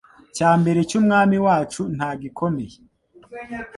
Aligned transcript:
cya 0.35 0.51
mbere 0.59 0.79
cy’Umwami 0.89 1.37
wacu, 1.45 1.81
nta 1.95 2.09
gikomeye 2.21 2.75